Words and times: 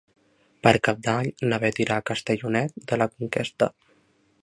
Per 0.67 0.71
Cap 0.87 1.03
d'Any 1.09 1.29
na 1.53 1.61
Beth 1.65 1.83
irà 1.87 2.01
a 2.01 2.07
Castellonet 2.13 2.77
de 2.93 3.03
la 3.03 3.11
Conquesta. 3.17 3.73